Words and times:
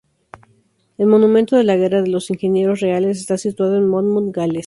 El 0.97 1.05
monumento 1.05 1.55
de 1.55 1.63
la 1.63 1.75
guerra 1.75 2.01
de 2.01 2.07
los 2.09 2.31
Ingenieros 2.31 2.79
Reales 2.79 3.19
está 3.19 3.37
situado 3.37 3.77
en 3.77 3.87
Monmouth, 3.87 4.31
Gales. 4.35 4.59